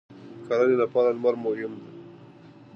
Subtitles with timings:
[0.37, 1.83] •د کرنې لپاره لمر مهم و.